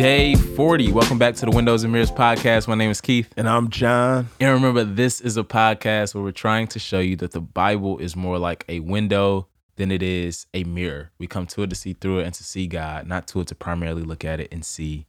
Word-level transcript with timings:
day 0.00 0.34
40. 0.34 0.92
Welcome 0.92 1.18
back 1.18 1.34
to 1.34 1.44
the 1.44 1.50
Windows 1.50 1.84
and 1.84 1.92
Mirrors 1.92 2.10
podcast. 2.10 2.66
My 2.66 2.74
name 2.74 2.90
is 2.90 3.02
Keith. 3.02 3.30
And 3.36 3.46
I'm 3.46 3.68
John. 3.68 4.30
And 4.40 4.54
remember, 4.54 4.82
this 4.82 5.20
is 5.20 5.36
a 5.36 5.44
podcast 5.44 6.14
where 6.14 6.24
we're 6.24 6.32
trying 6.32 6.68
to 6.68 6.78
show 6.78 7.00
you 7.00 7.16
that 7.16 7.32
the 7.32 7.40
Bible 7.42 7.98
is 7.98 8.16
more 8.16 8.38
like 8.38 8.64
a 8.66 8.80
window 8.80 9.48
than 9.76 9.92
it 9.92 10.02
is 10.02 10.46
a 10.54 10.64
mirror. 10.64 11.10
We 11.18 11.26
come 11.26 11.46
to 11.48 11.64
it 11.64 11.68
to 11.68 11.76
see 11.76 11.92
through 11.92 12.20
it 12.20 12.24
and 12.24 12.32
to 12.32 12.42
see 12.42 12.66
God, 12.66 13.08
not 13.08 13.28
to 13.28 13.40
it 13.40 13.48
to 13.48 13.54
primarily 13.54 14.00
look 14.00 14.24
at 14.24 14.40
it 14.40 14.48
and 14.50 14.64
see 14.64 15.06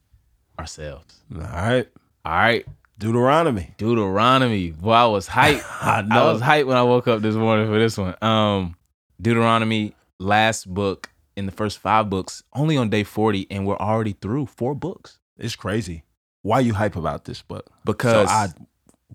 ourselves. 0.58 1.22
All 1.34 1.40
right. 1.40 1.88
All 2.26 2.32
right. 2.32 2.66
Deuteronomy. 2.98 3.72
Deuteronomy. 3.78 4.72
Boy, 4.72 4.92
I 4.92 5.06
was 5.06 5.26
hyped. 5.26 5.64
I 5.80 6.06
I 6.10 6.30
was 6.30 6.42
hyped 6.42 6.66
when 6.66 6.76
I 6.76 6.82
woke 6.82 7.08
up 7.08 7.22
this 7.22 7.34
morning 7.34 7.66
for 7.66 7.78
this 7.78 7.96
one. 7.96 8.14
Um, 8.20 8.76
Deuteronomy, 9.18 9.94
last 10.18 10.68
book 10.68 11.08
in 11.36 11.46
the 11.46 11.52
first 11.52 11.78
five 11.78 12.10
books, 12.10 12.42
only 12.54 12.76
on 12.76 12.90
day 12.90 13.04
40, 13.04 13.46
and 13.50 13.66
we're 13.66 13.76
already 13.76 14.12
through 14.12 14.46
four 14.46 14.74
books. 14.74 15.18
It's 15.38 15.56
crazy. 15.56 16.04
Why 16.42 16.60
you 16.60 16.74
hype 16.74 16.96
about 16.96 17.24
this 17.24 17.40
book? 17.42 17.70
Because 17.84 18.28
so 18.28 18.34
I 18.34 18.48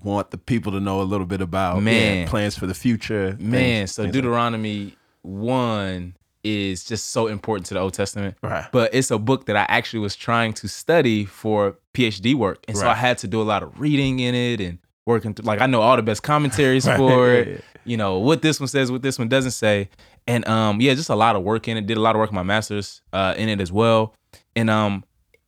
want 0.04 0.32
the 0.32 0.38
people 0.38 0.72
to 0.74 0.80
know 0.80 1.02
a 1.02 1.04
little 1.04 1.26
bit 1.26 1.42
about 1.42 1.82
Man. 1.84 2.22
yeah, 2.24 2.30
plans 2.30 2.58
for 2.58 2.68
the 2.68 2.74
future. 2.74 3.36
Man, 3.40 3.52
things- 3.52 3.92
so 3.94 4.04
things 4.04 4.14
like- 4.16 4.22
Deuteronomy 4.22 4.96
1 5.24 6.16
is 6.44 6.86
just 6.86 7.08
so 7.10 7.28
important 7.28 7.66
to 7.68 7.74
the 7.74 7.80
Old 7.80 7.94
Testament. 7.94 8.38
Right. 8.42 8.66
But 8.72 8.94
it's 8.94 9.12
a 9.12 9.18
book 9.18 9.46
that 9.48 9.56
I 9.58 9.66
actually 9.68 10.00
was 10.00 10.16
trying 10.16 10.54
to 10.54 10.68
study 10.68 11.26
for 11.26 11.78
PhD 11.94 12.36
work. 12.36 12.64
And 12.68 12.78
so 12.78 12.88
I 12.88 12.94
had 12.94 13.18
to 13.20 13.28
do 13.28 13.42
a 13.42 13.44
lot 13.44 13.64
of 13.64 13.80
reading 13.80 14.20
in 14.20 14.34
it 14.34 14.62
and 14.62 14.78
working 15.06 15.34
through 15.34 15.46
like 15.46 15.60
I 15.62 15.66
know 15.66 15.82
all 15.82 15.96
the 15.98 16.04
best 16.04 16.24
commentaries 16.24 16.86
Right. 16.88 16.98
for 16.98 17.34
it. 17.34 17.64
You 17.84 17.98
know, 17.98 18.20
what 18.20 18.42
this 18.42 18.60
one 18.60 18.68
says, 18.68 18.92
what 18.92 19.02
this 19.02 19.18
one 19.20 19.28
doesn't 19.28 19.52
say. 19.52 19.90
And 20.28 20.48
um 20.48 20.82
yeah, 20.82 20.94
just 20.94 21.10
a 21.10 21.16
lot 21.16 21.36
of 21.36 21.44
work 21.44 21.68
in 21.68 21.78
it. 21.78 21.86
Did 21.88 21.98
a 21.98 22.02
lot 22.02 22.16
of 22.16 22.20
work 22.20 22.30
in 22.30 22.36
my 22.36 22.44
masters 22.44 23.02
uh 23.14 23.34
in 23.38 23.50
it 23.50 23.62
as 23.62 23.72
well. 23.72 24.14
And 24.56 24.70
um 24.70 25.04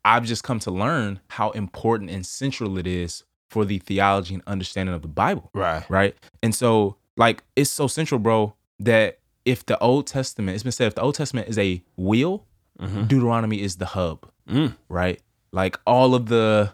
I've 0.06 0.26
just 0.26 0.44
come 0.44 0.60
to 0.62 0.72
learn 0.72 1.20
how 1.28 1.52
important 1.52 2.10
and 2.10 2.26
central 2.26 2.78
it 2.78 2.88
is 2.88 3.24
for 3.50 3.66
the 3.66 3.80
theology 3.80 4.34
and 4.36 4.44
understanding 4.48 4.96
of 4.96 5.02
the 5.02 5.08
Bible 5.08 5.50
Right. 5.54 5.84
right? 5.90 6.16
And 6.42 6.54
so, 6.56 6.96
like, 7.18 7.44
it's 7.56 7.70
so 7.72 7.88
central, 7.88 8.20
bro, 8.20 8.54
that 8.80 9.20
if 9.44 9.66
the 9.66 9.78
Old 9.80 10.06
Testament, 10.08 10.54
it's 10.56 10.64
been 10.64 10.72
said, 10.72 10.88
if 10.88 10.96
the 10.96 11.02
Old 11.02 11.16
Testament 11.16 11.50
is 11.50 11.58
a 11.58 11.84
wheel, 11.98 12.46
Mhm. 12.80 13.08
Deuteronomy 13.10 13.62
is 13.62 13.76
the 13.78 13.88
hub, 13.88 14.26
Mm. 14.48 14.76
right? 14.88 15.20
Like 15.52 15.78
all 15.86 16.16
of 16.16 16.28
the 16.28 16.72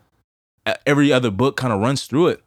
every 0.85 1.11
other 1.13 1.31
book 1.31 1.55
kind 1.57 1.71
of 1.73 1.79
runs 1.79 2.05
through 2.05 2.27
it. 2.27 2.43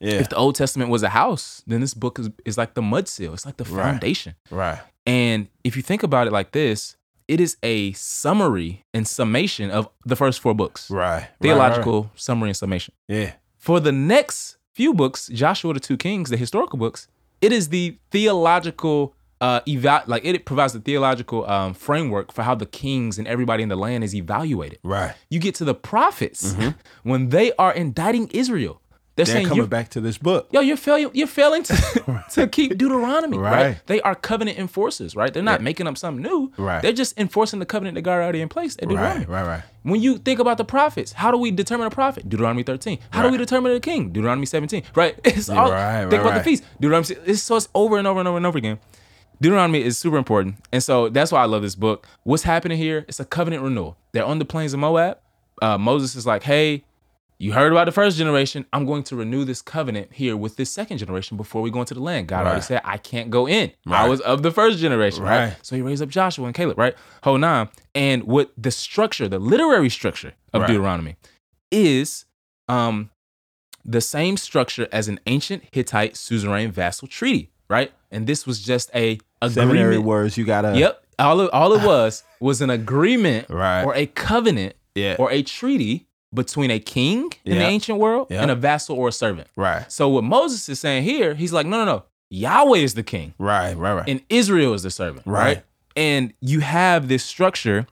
Yeah. 0.00 0.14
If 0.14 0.28
the 0.28 0.36
Old 0.36 0.54
Testament 0.56 0.90
was 0.90 1.02
a 1.02 1.08
house, 1.10 1.62
then 1.66 1.80
this 1.80 1.94
book 1.94 2.18
is 2.18 2.28
is 2.44 2.58
like 2.58 2.74
the 2.74 2.82
mudsill. 2.82 3.32
It's 3.34 3.46
like 3.46 3.56
the 3.56 3.64
Right. 3.64 3.82
foundation. 3.84 4.34
right. 4.50 4.78
And 5.08 5.48
if 5.64 5.74
you 5.76 5.82
think 5.82 6.02
about 6.02 6.26
it 6.26 6.32
like 6.32 6.52
this, 6.52 6.96
it 7.26 7.40
is 7.40 7.56
a 7.62 7.92
summary 7.92 8.84
and 8.94 9.06
summation 9.06 9.70
of 9.70 9.88
the 10.04 10.16
first 10.16 10.40
four 10.40 10.54
books. 10.54 10.90
Right. 10.90 11.20
Right, 11.20 11.28
Theological 11.40 12.10
summary 12.14 12.50
and 12.50 12.56
summation. 12.56 12.94
Yeah. 13.08 13.32
For 13.56 13.80
the 13.80 13.92
next 13.92 14.56
few 14.74 14.94
books, 14.94 15.28
Joshua 15.28 15.74
the 15.74 15.80
Two 15.80 15.96
Kings, 15.96 16.30
the 16.30 16.36
historical 16.36 16.78
books, 16.78 17.08
it 17.40 17.52
is 17.52 17.68
the 17.70 17.98
theological 18.10 19.14
uh 19.40 19.60
eva- 19.66 20.02
like 20.08 20.24
it 20.24 20.44
provides 20.44 20.72
the 20.72 20.80
theological 20.80 21.48
um 21.48 21.72
framework 21.72 22.32
for 22.32 22.42
how 22.42 22.56
the 22.56 22.66
kings 22.66 23.18
and 23.18 23.28
everybody 23.28 23.62
in 23.62 23.68
the 23.68 23.76
land 23.76 24.02
is 24.02 24.12
evaluated. 24.14 24.78
Right. 24.82 25.14
You 25.30 25.38
get 25.38 25.54
to 25.56 25.64
the 25.64 25.74
prophets 25.74 26.56
when 27.04 27.28
they 27.28 27.52
are 27.52 27.72
indicting 27.72 28.28
Israel. 28.32 28.80
They're, 29.18 29.26
They're 29.26 29.34
saying 29.34 29.48
coming 29.48 29.66
back 29.66 29.88
to 29.90 30.00
this 30.00 30.16
book. 30.16 30.46
yo, 30.52 30.60
you're 30.60 30.76
failing, 30.76 31.10
you're 31.12 31.26
failing 31.26 31.64
to, 31.64 32.24
to 32.30 32.46
keep 32.46 32.78
Deuteronomy, 32.78 33.36
right. 33.36 33.52
Right. 33.66 33.86
They 33.86 34.00
are 34.02 34.14
covenant 34.14 34.58
enforcers, 34.58 35.16
right? 35.16 35.34
They're 35.34 35.42
not 35.42 35.60
making 35.60 35.88
up 35.88 35.98
something 35.98 36.22
new. 36.22 36.52
Right. 36.56 36.80
They're 36.80 36.92
just 36.92 37.18
enforcing 37.18 37.58
the 37.58 37.66
covenant 37.66 37.96
that 37.96 38.02
God 38.02 38.14
already 38.22 38.40
in 38.40 38.48
place 38.48 38.76
at 38.80 38.88
Deuteronomy. 38.88 39.24
Right. 39.26 39.42
Right. 39.42 39.46
Right. 39.56 39.62
When 39.82 40.00
you 40.00 40.18
think 40.18 40.38
about 40.38 40.56
the 40.56 40.64
prophets, 40.64 41.12
how 41.12 41.30
do 41.32 41.36
we 41.38 41.50
determine 41.50 41.88
a 41.88 41.90
prophet? 41.90 42.28
Deuteronomy 42.28 42.62
13. 42.62 42.98
How 43.10 43.22
do 43.22 43.30
we 43.30 43.38
determine 43.38 43.72
a 43.72 43.80
king? 43.80 44.10
Deuteronomy 44.12 44.46
17. 44.46 44.84
Right? 44.94 45.18
It's 45.24 45.48
Yeah, 45.48 45.56
all 45.62 45.70
right, 45.72 46.00
think 46.02 46.12
right, 46.12 46.20
about 46.20 46.30
the 46.30 46.36
right. 46.36 46.44
feast. 46.44 46.62
Deuteronomy 46.80 47.16
it's 47.26 47.42
so 47.42 47.56
it's 47.56 47.68
over 47.74 47.98
and 47.98 48.06
over 48.06 48.20
and 48.20 48.28
over 48.28 48.36
and 48.36 48.46
over 48.46 48.56
again. 48.58 48.78
Deuteronomy 49.40 49.82
is 49.82 49.96
super 49.98 50.16
important. 50.16 50.56
And 50.72 50.82
so 50.82 51.08
that's 51.08 51.30
why 51.32 51.42
I 51.42 51.46
love 51.46 51.62
this 51.62 51.74
book. 51.74 52.06
What's 52.24 52.42
happening 52.42 52.78
here? 52.78 53.04
It's 53.08 53.20
a 53.20 53.24
covenant 53.24 53.62
renewal. 53.62 53.96
They're 54.12 54.24
on 54.24 54.38
the 54.38 54.44
plains 54.44 54.74
of 54.74 54.80
Moab. 54.80 55.18
Uh, 55.62 55.78
Moses 55.78 56.14
is 56.16 56.26
like, 56.26 56.42
hey, 56.44 56.84
you 57.40 57.52
heard 57.52 57.70
about 57.72 57.84
the 57.84 57.92
first 57.92 58.16
generation. 58.18 58.66
I'm 58.72 58.84
going 58.84 59.04
to 59.04 59.16
renew 59.16 59.44
this 59.44 59.62
covenant 59.62 60.12
here 60.12 60.36
with 60.36 60.56
this 60.56 60.70
second 60.70 60.98
generation 60.98 61.36
before 61.36 61.62
we 61.62 61.70
go 61.70 61.80
into 61.80 61.94
the 61.94 62.00
land. 62.00 62.26
God 62.26 62.46
already 62.46 62.62
said, 62.62 62.80
I 62.84 62.96
can't 62.96 63.30
go 63.30 63.46
in. 63.46 63.70
I 63.86 64.08
was 64.08 64.20
of 64.22 64.42
the 64.42 64.50
first 64.50 64.78
generation, 64.78 65.22
right? 65.22 65.46
Right. 65.50 65.56
So 65.62 65.76
he 65.76 65.82
raised 65.82 66.02
up 66.02 66.08
Joshua 66.08 66.46
and 66.46 66.54
Caleb, 66.54 66.76
right? 66.78 66.94
Whole 67.22 67.38
nine. 67.38 67.68
And 67.94 68.24
what 68.24 68.50
the 68.58 68.70
structure, 68.72 69.28
the 69.28 69.38
literary 69.38 69.88
structure 69.88 70.32
of 70.52 70.62
Right. 70.62 70.68
Deuteronomy 70.68 71.16
is 71.70 72.24
um 72.68 73.10
the 73.84 74.00
same 74.00 74.36
structure 74.36 74.88
as 74.92 75.08
an 75.08 75.18
ancient 75.26 75.62
Hittite 75.72 76.16
suzerain 76.16 76.70
vassal 76.72 77.08
treaty, 77.08 77.50
right? 77.70 77.92
And 78.10 78.26
this 78.26 78.46
was 78.46 78.60
just 78.60 78.90
a 78.94 79.18
Seminary 79.48 79.80
agreement. 79.94 80.04
words 80.04 80.36
you 80.36 80.44
gotta. 80.44 80.76
Yep. 80.76 81.04
All 81.20 81.40
it, 81.42 81.50
all 81.52 81.72
it 81.72 81.86
was 81.86 82.24
was 82.40 82.60
an 82.60 82.70
agreement 82.70 83.48
Right. 83.48 83.84
or 83.84 83.94
a 83.94 84.06
covenant 84.06 84.74
Yeah. 84.96 85.16
or 85.18 85.30
a 85.30 85.42
treaty 85.42 86.06
between 86.34 86.70
a 86.70 86.78
king 86.78 87.30
in 87.44 87.58
the 87.58 87.64
ancient 87.64 87.98
world 87.98 88.26
and 88.30 88.50
a 88.50 88.54
vassal 88.54 88.96
or 88.96 89.08
a 89.08 89.12
servant. 89.12 89.48
right. 89.56 89.90
So 89.90 90.08
what 90.08 90.24
Moses 90.24 90.68
is 90.68 90.78
saying 90.80 91.04
here, 91.04 91.34
he's 91.34 91.52
like, 91.52 91.66
no, 91.66 91.78
no, 91.78 91.84
no. 91.84 92.04
Yahweh 92.30 92.78
is 92.78 92.92
the 92.94 93.02
king 93.02 93.32
Right. 93.38 93.74
Right. 93.74 93.94
Right. 93.94 94.08
and 94.08 94.20
Israel 94.28 94.74
is 94.74 94.82
the 94.82 94.90
servant, 94.90 95.26
right? 95.26 95.42
Right. 95.44 95.64
And 95.96 96.34
you 96.40 96.60
have 96.60 97.08
this 97.08 97.24
structure 97.24 97.86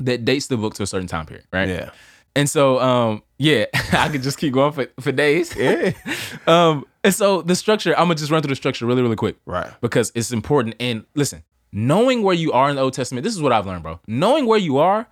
that 0.00 0.24
dates 0.24 0.48
the 0.48 0.56
book 0.56 0.74
to 0.74 0.82
a 0.82 0.86
certain 0.86 1.06
time 1.06 1.26
period, 1.26 1.46
right? 1.52 1.68
yeah. 1.68 1.90
And 2.36 2.48
so, 2.50 2.78
um, 2.80 3.22
yeah, 3.38 3.66
I 3.92 4.08
could 4.08 4.22
just 4.22 4.38
keep 4.38 4.52
going 4.52 4.72
for, 4.72 4.86
for 5.00 5.12
days. 5.12 5.54
Yeah. 5.56 5.92
Um, 6.46 6.84
and 7.04 7.14
so 7.14 7.42
the 7.42 7.54
structure, 7.54 7.92
I'm 7.96 8.04
gonna 8.06 8.14
just 8.16 8.30
run 8.30 8.42
through 8.42 8.50
the 8.50 8.56
structure 8.56 8.86
really, 8.86 9.02
really 9.02 9.16
quick 9.16 9.36
Right. 9.46 9.70
because 9.80 10.10
it's 10.14 10.32
important. 10.32 10.74
And 10.80 11.04
listen, 11.14 11.42
knowing 11.72 12.22
where 12.22 12.34
you 12.34 12.52
are 12.52 12.68
in 12.70 12.76
the 12.76 12.82
Old 12.82 12.94
Testament, 12.94 13.22
this 13.24 13.34
is 13.34 13.40
what 13.42 13.52
I've 13.52 13.66
learned, 13.66 13.82
bro. 13.84 14.00
Knowing 14.08 14.46
where 14.46 14.58
you 14.58 14.78
are 14.78 15.06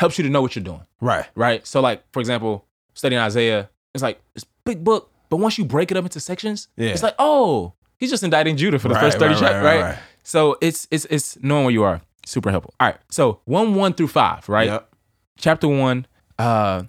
helps 0.00 0.16
you 0.18 0.24
to 0.24 0.30
know 0.30 0.40
what 0.42 0.56
you're 0.56 0.64
doing, 0.64 0.84
Right. 1.00 1.26
right? 1.34 1.66
So, 1.66 1.80
like, 1.80 2.02
for 2.12 2.20
example, 2.20 2.64
studying 2.94 3.20
Isaiah, 3.20 3.68
it's 3.94 4.02
like 4.02 4.20
it's 4.34 4.44
big 4.64 4.82
book, 4.82 5.10
but 5.28 5.36
once 5.36 5.58
you 5.58 5.64
break 5.64 5.90
it 5.90 5.96
up 5.96 6.04
into 6.04 6.20
sections, 6.20 6.68
Yeah. 6.76 6.88
it's 6.90 7.02
like, 7.02 7.14
oh, 7.18 7.74
he's 7.98 8.10
just 8.10 8.22
indicting 8.22 8.56
Judah 8.56 8.78
for 8.78 8.88
the 8.88 8.94
Right, 8.94 9.02
first 9.04 9.18
30 9.18 9.34
right, 9.34 9.40
chapters, 9.40 9.62
right, 9.64 9.80
right. 9.82 9.98
So 10.22 10.56
it's 10.60 10.88
it's 10.90 11.04
it's 11.06 11.38
knowing 11.42 11.64
where 11.64 11.72
you 11.72 11.82
are. 11.84 12.00
Super 12.26 12.50
helpful. 12.50 12.72
All 12.80 12.86
right. 12.88 12.96
So 13.10 13.40
one 13.44 13.74
one 13.74 13.92
through 13.94 14.08
five, 14.08 14.48
right? 14.48 14.68
Yep. 14.68 14.94
chapter 15.38 15.68
one, 15.68 16.06
uh, 16.38 16.84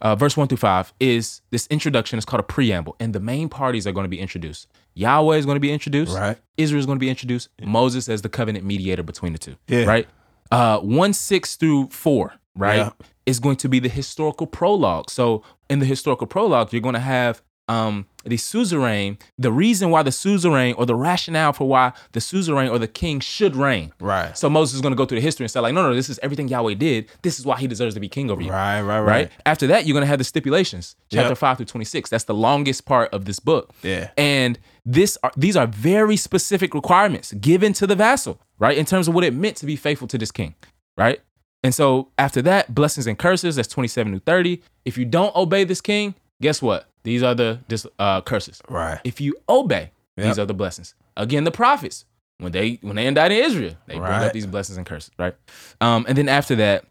uh, 0.00 0.16
verse 0.16 0.36
one 0.36 0.48
through 0.48 0.58
five 0.58 0.92
is 1.00 1.40
this 1.50 1.66
introduction. 1.68 2.16
It's 2.18 2.26
called 2.26 2.40
a 2.40 2.44
preamble, 2.44 2.94
and 3.00 3.12
the 3.14 3.20
main 3.20 3.48
parties 3.48 3.86
are 3.86 3.92
going 3.92 4.04
to 4.04 4.08
be 4.16 4.18
introduced. 4.20 4.66
Yahweh 4.94 5.36
is 5.36 5.46
going 5.46 5.56
to 5.56 5.60
be 5.60 5.72
introduced. 5.72 6.14
Right. 6.16 6.36
Israel 6.56 6.80
is 6.80 6.86
going 6.86 6.96
to 6.98 7.00
be 7.00 7.08
introduced. 7.08 7.48
Moses 7.62 8.08
as 8.08 8.22
the 8.22 8.28
covenant 8.28 8.64
mediator 8.64 9.02
between 9.02 9.32
the 9.32 9.38
two. 9.38 9.56
Yeah. 9.68 9.84
Right. 9.84 10.08
Uh, 10.52 10.78
one 10.80 11.12
six 11.12 11.56
through 11.56 11.88
four. 11.88 12.34
Right. 12.54 12.76
Yeah. 12.76 12.90
Is 13.24 13.40
going 13.40 13.56
to 13.56 13.68
be 13.68 13.78
the 13.78 13.88
historical 13.88 14.46
prologue. 14.46 15.08
So 15.10 15.42
in 15.70 15.78
the 15.78 15.86
historical 15.86 16.26
prologue, 16.26 16.72
you're 16.72 16.82
going 16.82 16.94
to 16.94 17.00
have 17.00 17.42
um 17.72 18.06
the 18.24 18.36
suzerain. 18.36 19.18
The 19.38 19.50
reason 19.50 19.90
why 19.90 20.02
the 20.04 20.12
suzerain 20.12 20.74
or 20.78 20.86
the 20.86 20.94
rationale 20.94 21.52
for 21.52 21.66
why 21.68 21.92
the 22.12 22.20
suzerain 22.20 22.68
or 22.70 22.78
the 22.78 22.86
king 22.86 23.18
should 23.20 23.56
reign. 23.56 23.92
Right. 24.00 24.36
So 24.38 24.48
Moses 24.48 24.76
is 24.76 24.80
going 24.80 24.92
to 24.92 24.96
go 24.96 25.04
through 25.06 25.18
the 25.18 25.22
history 25.22 25.44
and 25.44 25.50
say, 25.50 25.58
like, 25.60 25.74
no, 25.74 25.82
no, 25.82 25.94
this 25.94 26.08
is 26.08 26.20
everything 26.22 26.46
Yahweh 26.48 26.74
did. 26.74 27.08
This 27.22 27.38
is 27.40 27.44
why 27.46 27.58
he 27.58 27.66
deserves 27.66 27.94
to 27.94 28.00
be 28.00 28.08
king 28.08 28.30
over 28.30 28.40
you. 28.40 28.50
Right. 28.52 28.80
Right. 28.80 29.00
Right? 29.00 29.10
Right. 29.12 29.30
After 29.44 29.66
that, 29.68 29.86
you're 29.86 29.94
going 29.94 30.02
to 30.02 30.12
have 30.14 30.18
the 30.18 30.24
stipulations, 30.24 30.94
chapter 31.10 31.30
Yep. 31.30 31.38
5 31.38 31.56
through 31.56 31.66
26. 31.66 32.10
That's 32.10 32.24
the 32.24 32.34
longest 32.34 32.84
part 32.84 33.12
of 33.12 33.24
this 33.24 33.40
book. 33.40 33.72
Yeah. 33.82 34.10
And 34.16 34.58
this 34.86 35.18
are, 35.24 35.32
these 35.36 35.56
are 35.56 35.66
very 35.66 36.16
specific 36.16 36.74
requirements 36.74 37.32
given 37.32 37.72
to 37.74 37.86
the 37.88 37.96
vassal, 37.96 38.40
right? 38.60 38.76
In 38.78 38.84
terms 38.84 39.08
of 39.08 39.14
what 39.14 39.24
it 39.24 39.34
meant 39.34 39.56
to 39.58 39.66
be 39.66 39.74
faithful 39.76 40.06
to 40.08 40.18
this 40.18 40.30
king, 40.30 40.54
right? 40.96 41.20
And 41.64 41.74
so 41.74 42.08
after 42.18 42.40
that, 42.42 42.72
blessings 42.74 43.06
and 43.08 43.18
curses, 43.18 43.56
that's 43.56 43.68
27 43.68 44.12
to 44.12 44.20
30. 44.20 44.62
If 44.84 44.96
you 44.98 45.04
don't 45.04 45.34
obey 45.34 45.64
this 45.64 45.80
king, 45.80 46.14
guess 46.40 46.60
what? 46.62 46.88
These 47.04 47.22
are 47.22 47.34
the 47.34 47.60
dis, 47.68 47.86
uh, 47.98 48.20
curses. 48.20 48.60
Right. 48.68 49.00
If 49.04 49.20
you 49.20 49.36
obey, 49.48 49.90
these 50.16 50.38
are 50.38 50.46
the 50.46 50.54
blessings. 50.54 50.94
Again, 51.16 51.44
the 51.44 51.50
prophets, 51.50 52.04
when 52.38 52.52
they 52.52 52.78
when 52.82 52.96
they 52.96 53.06
indicted 53.06 53.44
Israel, 53.44 53.76
they 53.86 53.96
bring 53.96 54.12
up 54.12 54.32
these 54.32 54.46
blessings 54.46 54.76
and 54.76 54.86
curses, 54.86 55.10
right? 55.18 55.34
Um, 55.80 56.04
and 56.08 56.16
then 56.16 56.28
after 56.28 56.54
that, 56.56 56.84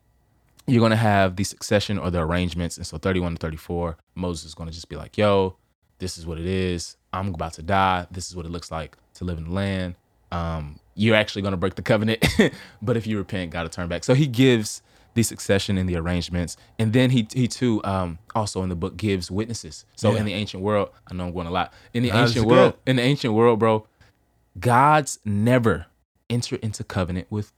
you're 0.67 0.81
gonna 0.81 0.95
have 0.95 1.35
the 1.35 1.43
succession 1.43 1.97
or 1.97 2.11
the 2.11 2.19
arrangements. 2.19 2.77
And 2.77 2.85
so 2.85 2.97
31 2.97 3.35
to 3.35 3.39
34, 3.39 3.97
Moses 4.15 4.45
is 4.45 4.53
gonna 4.53 4.71
just 4.71 4.89
be 4.89 4.95
like, 4.95 5.17
yo, 5.17 5.57
this 5.99 6.17
is 6.17 6.25
what 6.25 6.39
it 6.39 6.45
is. 6.45 6.97
I'm 7.13 7.33
about 7.33 7.53
to 7.53 7.63
die. 7.63 8.07
This 8.11 8.29
is 8.29 8.35
what 8.35 8.45
it 8.45 8.51
looks 8.51 8.71
like 8.71 8.97
to 9.15 9.23
live 9.23 9.37
in 9.37 9.45
the 9.45 9.51
land. 9.51 9.95
Um, 10.31 10.79
you're 10.95 11.15
actually 11.15 11.41
gonna 11.41 11.57
break 11.57 11.75
the 11.75 11.81
covenant, 11.81 12.25
but 12.81 12.95
if 12.97 13.05
you 13.07 13.17
repent, 13.17 13.51
gotta 13.51 13.69
turn 13.69 13.87
back. 13.87 14.03
So 14.03 14.13
he 14.13 14.27
gives 14.27 14.81
the 15.13 15.23
succession 15.23 15.77
and 15.77 15.89
the 15.89 15.95
arrangements, 15.97 16.55
and 16.79 16.93
then 16.93 17.09
he 17.11 17.27
he 17.33 17.47
too 17.47 17.81
um, 17.83 18.17
also 18.33 18.63
in 18.63 18.69
the 18.69 18.75
book 18.75 18.95
gives 18.97 19.29
witnesses. 19.29 19.85
So 19.95 20.11
Yeah. 20.13 20.19
in 20.19 20.25
the 20.25 20.33
ancient 20.33 20.63
world, 20.63 20.89
I 21.09 21.13
know 21.13 21.25
I'm 21.27 21.33
going 21.33 21.47
a 21.47 21.51
lot. 21.51 21.73
In 21.93 22.03
the 22.03 22.09
Nah, 22.11 22.21
ancient 22.23 22.45
world, 22.45 22.73
good. 22.85 22.89
in 22.91 22.95
the 22.97 23.01
ancient 23.03 23.33
world, 23.33 23.59
bro, 23.59 23.85
gods 24.59 25.19
never 25.25 25.87
enter 26.29 26.55
into 26.57 26.83
covenant 26.83 27.27
with 27.29 27.51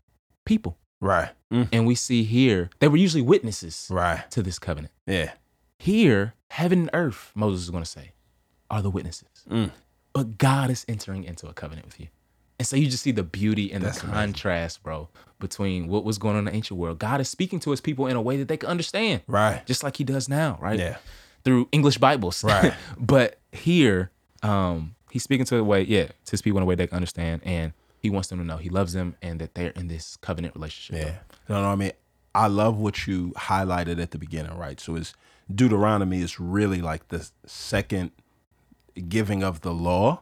people. 0.45 0.77
Right. 1.00 1.29
Mm. 1.51 1.69
And 1.71 1.85
we 1.88 1.95
see 1.95 2.23
here, 2.23 2.69
they 2.79 2.88
were 2.88 2.97
usually 2.97 3.21
witnesses 3.21 3.88
Right. 3.91 4.29
to 4.31 4.41
this 4.41 4.57
covenant. 4.57 4.94
Yeah. 5.06 5.33
Here, 5.77 6.33
heaven 6.49 6.79
and 6.81 6.89
earth, 6.94 7.31
Moses 7.35 7.63
is 7.65 7.69
going 7.69 7.83
to 7.83 7.89
say, 7.89 8.13
are 8.71 8.81
the 8.81 8.89
witnesses. 8.89 9.45
Mm. 9.49 9.71
But 10.13 10.38
God 10.38 10.69
is 10.69 10.85
entering 10.88 11.23
into 11.23 11.47
a 11.47 11.53
covenant 11.53 11.85
with 11.88 11.99
you. 11.99 12.07
And 12.59 12.67
so 12.67 12.75
you 12.75 12.88
just 12.88 13.03
see 13.03 13.11
the 13.11 13.23
beauty 13.23 13.71
and 13.71 13.83
That's 13.83 14.00
the 14.01 14.07
amazing. 14.07 14.33
contrast, 14.33 14.83
bro, 14.83 15.09
between 15.39 15.88
what 15.88 16.03
was 16.05 16.17
going 16.17 16.35
on 16.35 16.39
in 16.39 16.45
the 16.45 16.55
ancient 16.55 16.79
world. 16.79 17.00
God 17.00 17.19
is 17.19 17.27
speaking 17.29 17.59
to 17.61 17.71
his 17.71 17.81
people 17.81 18.07
in 18.07 18.15
a 18.15 18.21
way 18.21 18.38
that 18.38 18.47
they 18.47 18.57
can 18.57 18.69
understand, 18.69 19.21
Right. 19.27 19.65
just 19.65 19.83
like 19.83 19.97
he 19.97 20.03
does 20.03 20.29
now, 20.29 20.57
right? 20.61 20.79
Yeah. 20.79 20.97
Through 21.44 21.67
English 21.71 21.97
Bibles. 21.97 22.44
Right. 22.44 22.73
but 22.97 23.39
here, 23.51 24.11
um, 24.44 24.95
he's 25.11 25.23
speaking 25.23 25.45
to 25.47 25.55
the 25.55 25.63
way, 25.63 25.81
yeah, 25.83 26.05
to 26.25 26.31
his 26.31 26.41
people 26.41 26.57
in 26.59 26.63
a 26.63 26.65
way 26.65 26.75
they 26.75 26.88
can 26.88 26.95
understand. 26.95 27.41
And 27.44 27.73
he 28.00 28.09
wants 28.09 28.29
them 28.29 28.39
to 28.39 28.45
know 28.45 28.57
he 28.57 28.69
loves 28.69 28.94
them 28.94 29.15
and 29.21 29.39
that 29.41 29.56
they're 29.56 29.71
in 29.71 29.88
this 29.88 30.15
covenant 30.17 30.56
relationship. 30.56 31.06
Yeah. 31.06 31.13
You 31.49 31.56
know 31.56 31.61
what 31.61 31.67
I 31.69 31.75
mean? 31.75 31.91
I 32.35 32.47
love 32.47 32.77
what 32.77 33.06
you 33.07 33.31
highlighted 33.35 34.01
at 34.01 34.11
the 34.11 34.17
beginning, 34.17 34.56
right? 34.57 34.79
So 34.79 34.95
it's 34.95 35.13
Deuteronomy 35.53 36.21
is 36.21 36.39
really 36.39 36.81
like 36.81 37.09
the 37.09 37.29
second 37.45 38.11
giving 39.09 39.44
of 39.44 39.61
the 39.61 39.73
law. 39.73 40.21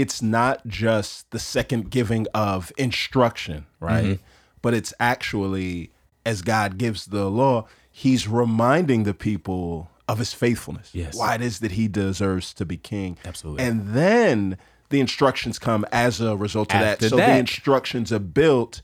It's 0.00 0.22
not 0.22 0.66
just 0.66 1.30
the 1.30 1.38
second 1.38 1.90
giving 1.90 2.26
of 2.34 2.72
instruction, 2.76 3.66
right? 3.80 4.04
Mm-hmm. 4.04 4.22
But 4.62 4.74
it's 4.74 4.92
actually 5.00 5.90
as 6.26 6.42
God 6.42 6.76
gives 6.78 7.06
the 7.06 7.30
law, 7.30 7.66
he's 7.90 8.28
reminding 8.28 9.04
the 9.04 9.14
people 9.14 9.90
of 10.06 10.18
his 10.18 10.32
faithfulness. 10.34 10.90
Yes. 10.92 11.16
Why 11.16 11.34
it 11.36 11.40
is 11.42 11.60
that 11.60 11.72
he 11.72 11.88
deserves 11.88 12.52
to 12.54 12.64
be 12.66 12.76
king. 12.76 13.16
Absolutely. 13.24 13.64
And 13.64 13.94
then 13.94 14.58
the 14.90 15.00
instructions 15.00 15.58
come 15.58 15.86
as 15.92 16.20
a 16.20 16.36
result 16.36 16.74
of 16.74 16.80
After 16.80 17.04
that. 17.04 17.10
So 17.10 17.16
that. 17.16 17.26
the 17.32 17.38
instructions 17.38 18.12
are 18.12 18.18
built 18.18 18.82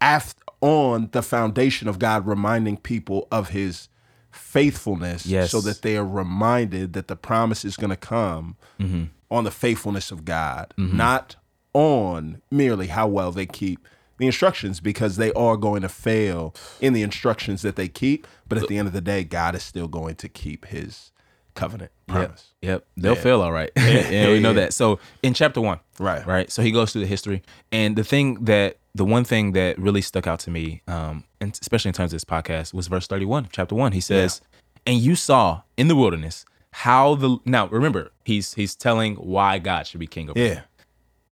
after 0.00 0.42
on 0.60 1.08
the 1.12 1.22
foundation 1.22 1.86
of 1.88 1.98
God 1.98 2.26
reminding 2.26 2.76
people 2.78 3.26
of 3.30 3.50
his 3.50 3.88
faithfulness 4.30 5.26
Yes. 5.26 5.50
so 5.50 5.60
that 5.60 5.82
they 5.82 5.96
are 5.96 6.04
reminded 6.06 6.92
that 6.92 7.08
the 7.08 7.16
promise 7.16 7.64
is 7.64 7.76
going 7.76 7.90
to 7.90 7.96
come 7.96 8.56
Mm-hmm. 8.80 9.04
On 9.30 9.44
the 9.44 9.50
faithfulness 9.50 10.10
of 10.10 10.24
God, 10.24 10.72
not 10.76 11.36
on 11.72 12.40
merely 12.50 12.86
how 12.88 13.06
well 13.06 13.32
they 13.32 13.46
keep 13.46 13.86
the 14.18 14.26
instructions 14.26 14.80
because 14.80 15.16
they 15.16 15.30
are 15.34 15.56
going 15.58 15.82
to 15.82 15.88
fail 15.90 16.54
in 16.80 16.94
the 16.94 17.02
instructions 17.02 17.60
that 17.62 17.76
they 17.76 17.86
keep, 17.88 18.26
but 18.48 18.56
at 18.56 18.66
the 18.68 18.78
end 18.78 18.86
of 18.88 18.94
the 18.94 19.00
day 19.02 19.24
God 19.24 19.54
is 19.54 19.62
still 19.62 19.88
going 19.88 20.14
to 20.16 20.28
keep 20.28 20.64
his 20.66 21.12
covenant 21.54 21.90
promise. 22.06 22.52
Yep. 22.62 22.86
They'll 22.96 23.14
Yeah. 23.14 23.20
fail 23.20 23.42
all 23.42 23.52
right. 23.52 23.70
yeah, 23.76 24.28
we 24.30 24.40
know 24.40 24.50
yeah. 24.50 24.60
that. 24.60 24.72
So 24.74 24.98
in 25.22 25.34
chapter 25.34 25.60
one, 25.60 25.80
Right. 25.98 26.26
right. 26.26 26.50
So 26.50 26.62
he 26.62 26.70
goes 26.70 26.92
through 26.92 27.02
the 27.02 27.06
history, 27.06 27.42
and 27.72 27.94
the 27.96 28.04
thing 28.04 28.44
that 28.44 28.78
the 28.94 29.04
one 29.04 29.24
thing 29.24 29.52
that 29.52 29.78
really 29.78 30.00
stuck 30.00 30.26
out 30.26 30.38
to 30.40 30.50
me, 30.50 30.80
um, 30.88 31.24
and 31.40 31.58
especially 31.60 31.90
in 31.90 31.94
terms 31.94 32.12
of 32.12 32.16
this 32.16 32.24
podcast, 32.24 32.72
was 32.72 32.86
verse 32.88 33.06
thirty-one, 33.06 33.44
of 33.44 33.52
chapter 33.52 33.74
one. 33.74 33.92
He 33.92 34.00
says, 34.00 34.40
"And 34.86 34.96
you 34.98 35.14
saw 35.14 35.62
in 35.76 35.88
the 35.88 35.96
wilderness 35.96 36.46
how 36.80 37.14
the 37.14 37.38
now 37.44 37.66
remember 37.68 38.10
he's 38.24 38.54
he's 38.54 38.74
telling 38.76 39.14
why 39.16 39.58
God 39.58 39.86
should 39.86 40.00
be 40.00 40.06
king 40.06 40.28
over. 40.30 40.38
you. 40.38 40.46
Yeah. 40.46 40.60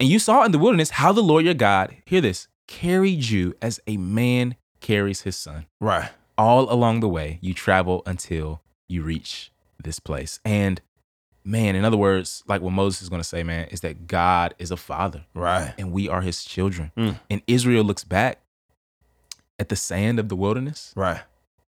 And 0.01 0.09
you 0.09 0.19
saw 0.19 0.45
in 0.45 0.53
the 0.53 0.59
wilderness 0.59 0.91
how 0.91 1.13
the 1.13 1.23
Lord 1.23 1.45
your 1.45 1.55
God, 1.55 1.95
hear 2.07 2.21
this, 2.21 2.49
carried 2.67 3.25
you 3.25 3.55
as 3.63 3.81
a 3.87 3.97
man 3.97 4.57
carries 4.81 5.23
his 5.23 5.37
son." 5.37 5.67
Right. 5.81 6.11
all 6.39 6.71
along 6.73 7.01
the 7.01 7.09
way 7.09 7.39
you 7.41 7.53
travel 7.55 8.03
until 8.07 8.61
you 8.89 9.03
reach 9.03 9.51
this 9.83 9.99
place 9.99 10.39
and 10.45 10.81
man 11.45 11.75
in 11.77 11.85
other 11.85 11.97
words 11.97 12.43
like 12.47 12.61
what 12.61 12.73
moses 12.73 13.03
is 13.03 13.09
going 13.09 13.23
to 13.23 13.29
say 13.29 13.43
man 13.43 13.67
is 13.71 13.81
that 13.81 14.07
god 14.07 14.55
is 14.59 14.71
a 14.71 14.77
father 14.77 15.25
Right. 15.35 15.73
and 15.79 15.93
we 15.93 16.09
are 16.09 16.21
his 16.23 16.45
children 16.45 16.93
Mm. 16.97 17.21
and 17.31 17.41
israel 17.47 17.85
looks 17.85 18.05
back 18.05 18.41
at 19.59 19.69
the 19.71 19.77
sand 19.77 20.19
of 20.19 20.29
the 20.29 20.37
wilderness 20.37 20.93
Right. 20.97 21.21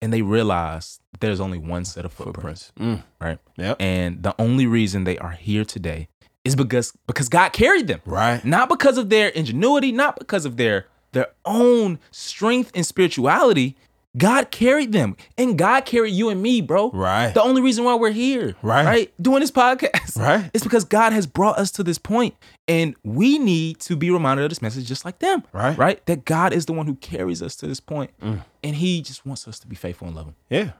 And 0.01 0.13
they 0.13 0.23
realize 0.23 1.01
there's 1.21 1.41
only 1.41 1.59
one 1.59 1.85
set 1.85 2.05
of 2.05 2.13
footprints, 2.13 2.73
Footprints. 2.77 3.03
Mm. 3.03 3.05
right 3.21 3.39
Yep. 3.57 3.77
and 3.81 4.23
the 4.23 4.35
only 4.39 4.67
reason 4.67 5.05
they 5.05 5.19
are 5.19 5.33
here 5.33 5.65
today 5.65 6.09
is 6.45 6.55
because 6.57 6.93
because 7.07 7.29
god 7.29 7.53
carried 7.53 7.87
them 7.89 8.01
Right. 8.07 8.45
not 8.45 8.69
because 8.69 8.97
of 8.99 9.09
their 9.11 9.29
ingenuity, 9.29 9.93
not 9.93 10.19
because 10.19 10.45
of 10.45 10.57
their 10.57 10.87
their 11.13 11.29
own 11.47 11.99
strength 12.11 12.71
and 12.75 12.85
spirituality. 12.85 13.77
God 14.17 14.51
carried 14.51 14.93
them, 14.93 15.17
and 15.37 15.57
God 15.59 15.85
carried 15.85 16.13
you 16.15 16.29
and 16.31 16.43
me, 16.43 16.61
bro. 16.61 16.91
Right. 16.91 17.33
The 17.33 17.43
only 17.43 17.61
reason 17.61 17.85
why 17.85 17.95
we're 17.95 18.11
here, 18.11 18.57
Right. 18.63 18.85
right, 18.85 19.13
doing 19.23 19.41
this 19.41 19.51
podcast, 19.51 20.19
Right. 20.19 20.51
is 20.55 20.63
because 20.63 20.85
God 20.85 21.13
has 21.13 21.27
brought 21.27 21.59
us 21.59 21.71
to 21.73 21.83
this 21.85 21.99
point, 21.99 22.35
and 22.67 22.95
we 23.05 23.39
need 23.39 23.81
to 23.81 23.97
be 23.97 24.11
reminded 24.11 24.45
of 24.45 24.51
this 24.51 24.63
message, 24.63 24.87
just 24.87 25.05
like 25.05 25.19
them, 25.19 25.45
Right. 25.53 25.75
Mm. 25.77 25.79
Right, 25.79 26.07
that 26.07 26.25
God 26.25 26.53
is 26.53 26.67
the 26.67 26.73
one 26.73 26.87
who 26.87 26.95
carries 26.97 27.43
us 27.43 27.55
to 27.57 27.67
this 27.67 27.81
point, 27.81 28.11
and 28.21 28.75
He 28.77 29.03
just 29.03 29.27
wants 29.27 29.47
us 29.47 29.59
to 29.61 29.67
be 29.69 29.77
faithful 29.77 30.09
and 30.09 30.17
Him. 30.17 30.35
Yeah. 30.49 30.71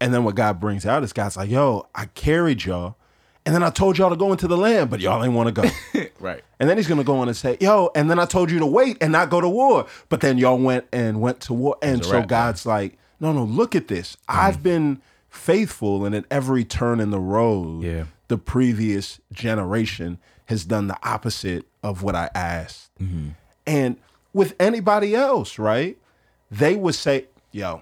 And 0.00 0.12
then 0.14 0.22
what 0.22 0.36
God 0.36 0.60
brings 0.60 0.86
out 0.86 1.02
is 1.02 1.12
God's 1.12 1.36
like, 1.36 1.50
yo, 1.50 1.88
I 1.94 2.04
carried 2.06 2.64
y'all. 2.64 2.96
And 3.48 3.54
then 3.54 3.62
I 3.62 3.70
told 3.70 3.96
y'all 3.96 4.10
to 4.10 4.16
go 4.16 4.30
into 4.30 4.46
the 4.46 4.58
land, 4.58 4.90
but 4.90 5.00
y'all 5.00 5.24
ain't 5.24 5.32
want 5.32 5.54
to 5.54 5.62
go. 5.62 5.68
Right. 6.20 6.42
and 6.60 6.68
then 6.68 6.76
he's 6.76 6.86
to 6.86 7.02
go 7.02 7.18
on 7.20 7.28
and 7.28 7.36
say, 7.36 7.56
yo, 7.60 7.90
and 7.94 8.10
then 8.10 8.18
I 8.18 8.26
told 8.26 8.50
you 8.50 8.58
to 8.58 8.66
wait 8.66 8.98
and 9.00 9.10
not 9.10 9.30
go 9.30 9.40
to 9.40 9.48
war. 9.48 9.86
But 10.10 10.20
then 10.20 10.36
y'all 10.36 10.58
went 10.58 10.84
and 10.92 11.22
went 11.22 11.40
to 11.42 11.54
war. 11.54 11.76
And 11.80 12.04
so 12.04 12.18
wrap, 12.18 12.28
God's 12.28 12.66
like, 12.66 12.98
no, 13.20 13.32
no, 13.32 13.44
look 13.44 13.74
at 13.74 13.88
this. 13.88 14.18
I've 14.28 14.62
been 14.62 15.00
faithful. 15.30 16.04
And 16.04 16.14
at 16.14 16.26
every 16.30 16.62
turn 16.62 17.00
in 17.00 17.10
the 17.10 17.20
road, 17.20 17.84
Yeah. 17.84 18.04
the 18.26 18.36
previous 18.36 19.18
generation 19.32 20.18
has 20.46 20.66
done 20.66 20.88
the 20.88 20.98
opposite 21.02 21.64
of 21.82 22.02
what 22.02 22.14
I 22.14 22.28
asked. 22.34 22.90
And 23.66 23.96
with 24.34 24.54
anybody 24.60 25.14
else, 25.14 25.58
right? 25.58 25.96
They 26.50 26.76
would 26.76 26.96
say, 26.96 27.28
yo, 27.52 27.80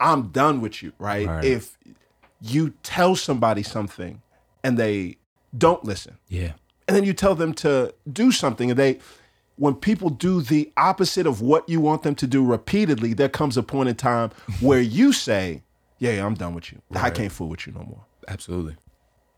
I'm 0.00 0.28
done 0.28 0.60
with 0.60 0.82
you, 0.82 0.92
right? 0.98 1.26
Right. 1.28 1.44
If 1.44 1.78
you 2.40 2.70
tell 2.82 3.14
somebody 3.14 3.62
something 3.62 4.20
and 4.64 4.76
they 4.78 5.18
don't 5.56 5.84
listen, 5.84 6.18
Yeah. 6.28 6.52
and 6.88 6.96
then 6.96 7.04
you 7.04 7.12
tell 7.12 7.36
them 7.36 7.54
to 7.54 7.94
do 8.12 8.32
something 8.32 8.70
and 8.70 8.78
they 8.78 8.98
when 9.56 9.74
people 9.74 10.10
do 10.10 10.40
the 10.42 10.72
opposite 10.76 11.28
of 11.28 11.40
what 11.40 11.68
you 11.68 11.80
want 11.80 12.02
them 12.02 12.16
to 12.16 12.26
do 12.26 12.44
repeatedly 12.44 13.14
there 13.14 13.28
comes 13.28 13.56
a 13.56 13.62
point 13.62 13.88
in 13.88 13.94
time 13.94 14.30
where 14.60 14.80
you 14.80 15.12
say 15.12 15.62
yeah, 16.00 16.10
yeah 16.14 16.26
i'm 16.26 16.34
done 16.34 16.54
with 16.54 16.72
you. 16.72 16.82
I 16.92 17.10
can't 17.10 17.30
fool 17.30 17.48
with 17.48 17.64
you 17.68 17.72
no 17.72 17.84
more. 17.84 18.04
Absolutely. 18.26 18.74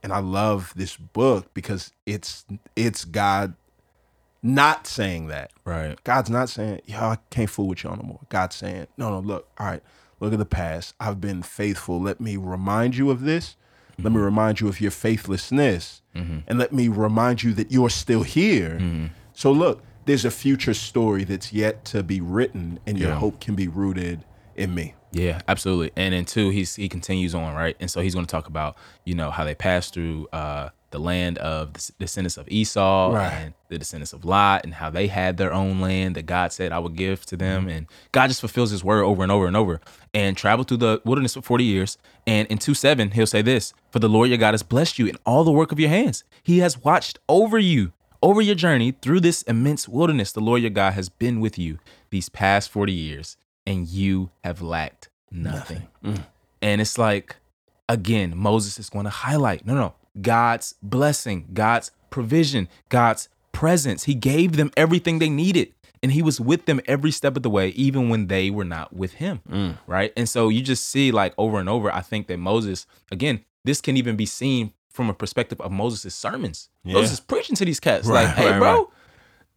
and 0.02 0.12
i 0.14 0.20
love 0.20 0.72
this 0.74 0.96
book 0.96 1.52
because 1.52 1.92
it's 2.06 2.46
it's 2.74 3.04
god 3.04 3.54
not 4.42 4.86
saying 4.86 5.26
that. 5.26 5.50
Right. 5.64 6.02
god's 6.04 6.30
not 6.30 6.48
saying 6.48 6.80
yeah 6.86 7.06
i 7.08 7.18
can't 7.30 7.50
fool 7.50 7.66
with 7.68 7.82
y'all 7.84 7.96
no 7.96 8.02
more. 8.02 8.20
God's 8.30 8.56
saying 8.56 8.86
no 8.96 9.10
no 9.10 9.18
look 9.20 9.48
all 9.58 9.66
right 9.66 9.82
look 10.18 10.32
at 10.32 10.38
the 10.38 10.46
past. 10.46 10.94
I've 10.98 11.20
been 11.20 11.42
faithful. 11.42 12.00
Let 12.00 12.22
me 12.22 12.38
remind 12.38 12.96
you 12.96 13.10
of 13.10 13.20
this 13.20 13.56
let 13.98 14.12
me 14.12 14.16
mm-hmm. 14.16 14.24
remind 14.24 14.60
you 14.60 14.68
of 14.68 14.80
your 14.80 14.90
faithlessness. 14.90 16.02
Mm-hmm. 16.14 16.38
And 16.46 16.58
let 16.58 16.72
me 16.72 16.88
remind 16.88 17.42
you 17.42 17.52
that 17.54 17.70
you're 17.70 17.90
still 17.90 18.22
here. 18.22 18.78
Mm-hmm. 18.80 19.06
So 19.32 19.52
look 19.52 19.82
there's 20.06 20.24
a 20.24 20.30
future 20.30 20.74
story 20.74 21.24
that's 21.24 21.52
yet 21.52 21.84
to 21.84 22.02
be 22.02 22.20
written 22.20 22.78
and 22.86 22.98
your 22.98 23.10
Yeah. 23.10 23.16
hope 23.16 23.40
can 23.40 23.54
be 23.54 23.68
rooted 23.68 24.24
in 24.56 24.74
me 24.74 24.94
Yeah, 25.12 25.40
absolutely. 25.48 25.92
And 25.96 26.12
then 26.14 26.24
two, 26.24 26.50
he's 26.50 26.74
he 26.76 26.88
continues 26.88 27.34
on, 27.34 27.54
right? 27.54 27.76
And 27.80 27.90
so 27.90 28.00
he's 28.00 28.14
going 28.14 28.26
to 28.26 28.30
talk 28.30 28.46
about, 28.48 28.76
you 29.04 29.14
know, 29.14 29.30
how 29.30 29.44
they 29.44 29.54
passed 29.54 29.94
through 29.94 30.28
uh 30.32 30.70
the 30.90 30.98
land 31.00 31.36
of 31.38 31.72
the 31.74 31.92
descendants 31.98 32.36
of 32.36 32.48
Esau 32.48 33.12
Right. 33.12 33.32
and 33.32 33.54
the 33.68 33.76
descendants 33.78 34.12
of 34.12 34.24
Lot 34.24 34.64
and 34.64 34.74
how 34.74 34.88
they 34.88 35.08
had 35.08 35.36
their 35.36 35.52
own 35.52 35.80
land 35.80 36.16
that 36.16 36.26
God 36.26 36.52
said 36.52 36.70
I 36.72 36.78
would 36.78 36.96
give 36.96 37.26
to 37.26 37.36
them 37.36 37.68
and 37.68 37.86
God 38.12 38.28
just 38.28 38.40
fulfills 38.40 38.70
his 38.70 38.84
word 38.84 39.02
over 39.04 39.22
and 39.22 39.32
over 39.32 39.46
and 39.46 39.56
over 39.56 39.80
and 40.14 40.36
traveled 40.36 40.68
through 40.68 40.76
the 40.78 41.02
wilderness 41.04 41.34
for 41.34 41.42
40 41.42 41.64
years 41.64 41.98
and 42.26 42.46
in 42.48 42.58
2 42.58 42.72
7 42.74 43.10
he'll 43.12 43.26
say 43.26 43.42
this 43.42 43.74
for 43.90 43.98
the 43.98 44.08
Lord 44.08 44.28
your 44.28 44.38
God 44.38 44.54
has 44.54 44.62
blessed 44.62 44.98
you 44.98 45.06
in 45.06 45.16
all 45.26 45.44
the 45.44 45.52
work 45.52 45.72
of 45.72 45.80
your 45.80 45.90
hands 45.90 46.24
he 46.42 46.58
has 46.60 46.78
watched 46.82 47.18
over 47.28 47.58
you 47.58 47.92
over 48.22 48.40
your 48.40 48.54
journey 48.54 48.92
through 49.02 49.20
this 49.20 49.42
immense 49.42 49.88
wilderness 49.88 50.32
the 50.32 50.40
Lord 50.40 50.62
your 50.62 50.70
God 50.70 50.92
has 50.92 51.08
been 51.08 51.40
with 51.40 51.58
you 51.58 51.78
these 52.10 52.28
past 52.28 52.70
40 52.70 52.92
years 52.92 53.36
and 53.66 53.88
you 53.88 54.30
have 54.44 54.62
lacked 54.62 55.08
nothing. 55.30 55.88
Mm. 56.04 56.24
And 56.62 56.80
it's 56.80 56.98
like, 56.98 57.36
again, 57.88 58.36
Moses 58.36 58.78
is 58.78 58.88
going 58.88 59.04
to 59.04 59.10
highlight 59.10 59.66
no, 59.66 59.74
no, 59.74 59.94
God's 60.20 60.74
blessing, 60.82 61.48
God's 61.52 61.90
provision, 62.10 62.68
God's 62.88 63.28
presence. 63.52 64.04
He 64.04 64.14
gave 64.14 64.56
them 64.56 64.70
everything 64.76 65.18
they 65.18 65.30
needed. 65.30 65.72
And 66.02 66.12
he 66.12 66.22
was 66.22 66.40
with 66.40 66.66
them 66.66 66.80
every 66.86 67.10
step 67.10 67.36
of 67.36 67.42
the 67.42 67.50
way, 67.50 67.70
even 67.70 68.10
when 68.10 68.26
they 68.28 68.50
were 68.50 68.64
not 68.64 68.94
with 68.94 69.14
him. 69.14 69.40
Mm. 69.50 69.78
Right. 69.86 70.12
And 70.16 70.28
so 70.28 70.50
you 70.50 70.60
just 70.60 70.88
see, 70.88 71.10
like, 71.10 71.34
over 71.36 71.58
and 71.58 71.68
over, 71.68 71.92
I 71.92 72.02
think 72.02 72.26
that 72.28 72.36
Moses, 72.36 72.86
again, 73.10 73.44
this 73.64 73.80
can 73.80 73.96
even 73.96 74.14
be 74.14 74.26
seen 74.26 74.72
from 74.90 75.08
a 75.10 75.14
perspective 75.14 75.60
of 75.60 75.72
Moses' 75.72 76.14
sermons. 76.14 76.68
Moses 76.84 77.14
is 77.14 77.20
preaching 77.20 77.56
to 77.56 77.64
these 77.64 77.80
cats, 77.80 78.06
like, 78.08 78.28
hey, 78.28 78.50
right, 78.50 78.58
bro, 78.58 78.74
right. 78.74 78.86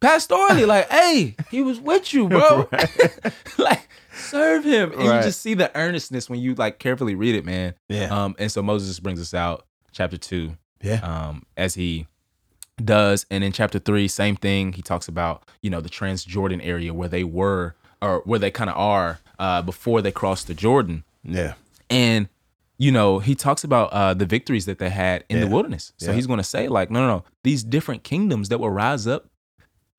Pastorally, 0.00 0.66
like, 0.66 0.88
hey, 0.90 1.36
he 1.50 1.62
was 1.62 1.80
with 1.80 2.12
you, 2.14 2.28
bro. 2.28 2.68
like, 3.58 3.88
serve 4.14 4.64
him. 4.64 4.92
And 4.92 5.00
Right. 5.08 5.16
you 5.18 5.22
just 5.22 5.40
see 5.40 5.54
the 5.54 5.74
earnestness 5.76 6.28
when 6.30 6.40
you 6.40 6.54
like 6.54 6.78
carefully 6.78 7.14
read 7.14 7.34
it, 7.34 7.44
man. 7.44 7.74
Yeah. 7.88 8.06
Um, 8.06 8.34
and 8.38 8.50
so 8.50 8.62
Moses 8.62 8.98
brings 9.00 9.20
us 9.20 9.34
out, 9.34 9.66
chapter 9.92 10.16
two, 10.16 10.56
yeah 10.82 11.00
um, 11.02 11.44
as 11.56 11.74
he 11.74 12.06
does. 12.82 13.26
And 13.30 13.44
in 13.44 13.52
chapter 13.52 13.78
three, 13.78 14.08
same 14.08 14.36
thing. 14.36 14.72
He 14.72 14.82
talks 14.82 15.08
about, 15.08 15.44
you 15.62 15.70
know, 15.70 15.80
the 15.80 15.88
Transjordan 15.90 16.60
area 16.64 16.94
where 16.94 17.08
they 17.08 17.24
were 17.24 17.74
or 18.02 18.22
where 18.24 18.38
they 18.38 18.50
kind 18.50 18.70
of 18.70 18.76
are 18.76 19.18
uh, 19.38 19.60
before 19.62 20.00
they 20.02 20.12
crossed 20.12 20.46
the 20.46 20.54
Jordan. 20.54 21.04
Yeah. 21.22 21.54
And 21.90 22.28
you 22.78 22.90
know, 22.90 23.18
he 23.18 23.34
talks 23.34 23.62
about 23.62 23.92
uh, 23.92 24.14
the 24.14 24.24
victories 24.24 24.64
that 24.64 24.78
they 24.78 24.88
had 24.88 25.22
in 25.28 25.40
the 25.40 25.46
wilderness. 25.46 25.92
So 25.98 26.06
Yeah. 26.10 26.14
he's 26.16 26.26
going 26.26 26.38
to 26.38 26.42
say, 26.42 26.66
like, 26.66 26.90
no, 26.90 27.00
no, 27.00 27.06
no, 27.16 27.24
these 27.44 27.62
different 27.62 28.04
kingdoms 28.04 28.48
that 28.48 28.58
will 28.58 28.70
rise 28.70 29.06
up 29.06 29.26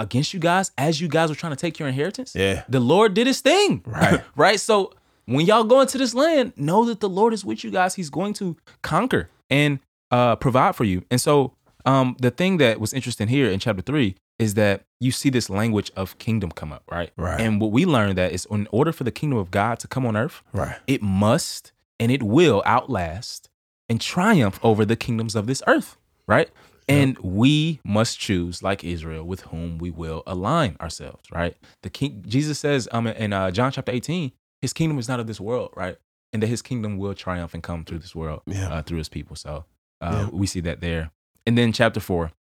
against 0.01 0.33
you 0.33 0.39
guys 0.39 0.71
as 0.77 0.99
you 1.01 1.07
guys 1.07 1.29
were 1.29 1.35
trying 1.35 1.53
to 1.53 1.57
take 1.57 1.79
your 1.79 1.87
inheritance. 1.87 2.33
Yeah. 2.35 2.63
The 2.67 2.79
Lord 2.79 3.13
did 3.13 3.27
his 3.27 3.41
thing. 3.41 3.83
Right. 3.85 4.21
right. 4.35 4.59
So 4.59 4.93
when 5.25 5.45
y'all 5.45 5.63
go 5.63 5.81
into 5.81 5.97
this 5.97 6.13
land, 6.13 6.53
know 6.55 6.85
that 6.85 6.99
the 6.99 7.09
Lord 7.09 7.33
is 7.33 7.45
with 7.45 7.63
you 7.63 7.71
guys. 7.71 7.95
He's 7.95 8.09
going 8.09 8.33
to 8.35 8.57
conquer 8.81 9.29
and 9.49 9.79
uh, 10.09 10.35
provide 10.35 10.75
for 10.75 10.83
you. 10.83 11.03
And 11.11 11.21
so 11.21 11.53
um, 11.85 12.15
the 12.19 12.31
thing 12.31 12.57
that 12.57 12.79
was 12.79 12.93
interesting 12.93 13.27
here 13.27 13.49
in 13.49 13.59
chapter 13.59 13.81
three 13.81 14.15
is 14.39 14.55
that 14.55 14.83
you 14.99 15.11
see 15.11 15.29
this 15.29 15.49
language 15.49 15.91
of 15.95 16.17
kingdom 16.17 16.51
come 16.51 16.73
up, 16.73 16.83
right? 16.91 17.11
Right. 17.15 17.39
And 17.39 17.61
what 17.61 17.71
we 17.71 17.85
learned 17.85 18.17
that 18.17 18.31
is 18.31 18.47
in 18.49 18.67
order 18.71 18.91
for 18.91 19.03
the 19.03 19.11
kingdom 19.11 19.37
of 19.37 19.51
God 19.51 19.79
to 19.79 19.87
come 19.87 20.05
on 20.05 20.17
earth, 20.17 20.41
Right. 20.51 20.77
it 20.87 21.01
must 21.01 21.71
and 21.99 22.11
it 22.11 22.23
will 22.23 22.63
outlast 22.65 23.49
and 23.87 24.01
triumph 24.01 24.59
over 24.63 24.83
the 24.85 24.95
kingdoms 24.95 25.35
of 25.35 25.45
this 25.45 25.61
earth, 25.67 25.97
right? 26.27 26.49
And 26.87 27.17
we 27.19 27.79
must 27.85 28.19
choose, 28.19 28.61
like 28.63 28.83
Israel, 28.83 29.23
with 29.23 29.41
whom 29.41 29.77
we 29.77 29.91
will 29.91 30.23
align 30.27 30.75
ourselves, 30.81 31.31
right? 31.31 31.55
The 31.83 31.89
king, 31.89 32.23
Jesus 32.27 32.59
says, 32.59 32.87
um, 32.91 33.07
in 33.07 33.33
uh, 33.33 33.51
John 33.51 33.71
chapter 33.71 33.91
eighteen, 33.91 34.31
His 34.61 34.73
kingdom 34.73 34.99
is 34.99 35.07
not 35.07 35.19
of 35.19 35.27
this 35.27 35.39
world, 35.39 35.71
right? 35.75 35.97
And 36.33 36.41
that 36.43 36.47
His 36.47 36.61
kingdom 36.61 36.97
will 36.97 37.13
triumph 37.13 37.53
and 37.53 37.63
come 37.63 37.85
through 37.85 37.99
this 37.99 38.15
world, 38.15 38.41
Yeah. 38.45 38.69
uh, 38.73 38.81
through 38.81 38.97
His 38.97 39.09
people. 39.09 39.35
So 39.35 39.65
uh, 40.01 40.27
Yeah. 40.27 40.29
we 40.31 40.47
see 40.47 40.59
that 40.61 40.81
there. 40.81 41.11
And 41.45 41.57
then 41.57 41.71
chapter 41.71 41.99
four, 41.99 42.31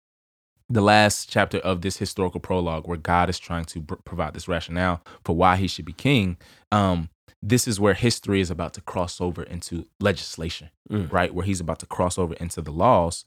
the 0.69 0.81
last 0.81 1.29
chapter 1.29 1.59
of 1.59 1.81
this 1.83 1.97
historical 1.99 2.41
prologue, 2.41 2.87
where 2.87 2.97
God 2.99 3.29
is 3.29 3.39
trying 3.39 3.65
to 3.67 3.83
pr- 3.83 3.95
provide 3.97 4.35
this 4.35 4.47
rationale 4.49 5.03
for 5.25 5.35
why 5.37 5.57
He 5.57 5.67
should 5.69 5.85
be 5.85 5.93
king. 5.93 6.37
Um, 6.73 7.09
this 7.43 7.67
is 7.67 7.81
where 7.81 7.95
history 7.95 8.41
is 8.41 8.51
about 8.51 8.75
to 8.75 8.81
cross 8.83 9.21
over 9.21 9.43
into 9.43 9.87
legislation, 10.01 10.71
Mm. 10.91 11.11
right? 11.11 11.35
Where 11.35 11.47
he's 11.47 11.61
about 11.61 11.79
to 11.79 11.87
cross 11.87 12.19
over 12.19 12.35
into 12.35 12.61
the 12.61 12.71
laws. 12.71 13.25